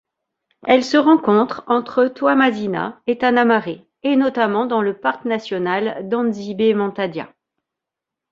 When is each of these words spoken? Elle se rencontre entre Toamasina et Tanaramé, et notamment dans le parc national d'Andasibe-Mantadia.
Elle 0.65 0.83
se 0.83 0.97
rencontre 0.97 1.63
entre 1.67 2.05
Toamasina 2.07 2.99
et 3.05 3.19
Tanaramé, 3.19 3.85
et 4.01 4.15
notamment 4.15 4.65
dans 4.65 4.81
le 4.81 4.95
parc 4.99 5.25
national 5.25 6.09
d'Andasibe-Mantadia. 6.09 7.31